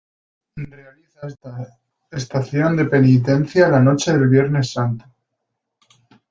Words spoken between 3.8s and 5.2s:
noche del Viernes Santo.